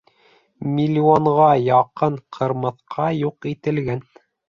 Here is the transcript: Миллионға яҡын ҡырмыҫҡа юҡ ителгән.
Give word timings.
Миллионға 0.77 1.51
яҡын 1.67 2.19
ҡырмыҫҡа 2.41 3.11
юҡ 3.23 3.53
ителгән. 3.57 4.07